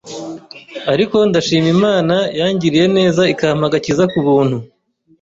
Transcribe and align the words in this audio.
ariko 0.93 1.15
ndashima 1.29 1.69
Imana 1.75 2.15
yangiriye 2.39 2.85
neza 2.97 3.21
ikampa 3.33 3.67
gakiza 3.73 4.03
ku 4.11 4.19
buntu 4.25 4.57